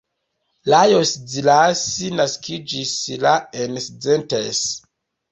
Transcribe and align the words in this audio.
Lajos 0.73 1.09
Szilassi 1.33 2.07
naskiĝis 2.19 2.93
la 3.25 3.33
en 3.65 3.77
Szentes. 3.89 4.63